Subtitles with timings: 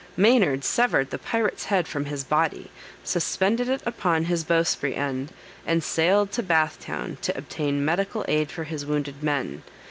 [0.17, 2.71] Maynard severed the pirate's head from his body,
[3.03, 5.31] suspended it upon his bowsprit end,
[5.63, 9.61] and sailed to Bath town, to obtain medical aid for his wounded men.